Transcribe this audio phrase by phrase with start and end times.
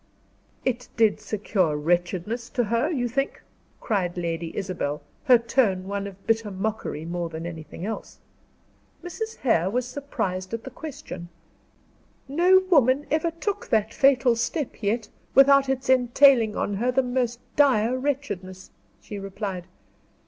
[0.65, 3.43] "It did secure wretchedness to her, you think?"
[3.79, 8.17] cried Lady Isabel, her tone one of bitter mockery more than anything else.
[9.03, 9.35] Mrs.
[9.35, 11.29] Hare was surprised at the question.
[12.27, 17.39] "No woman ever took that fatal step yet, without its entailing on her the most
[17.55, 19.67] dire wretchedness," she replied.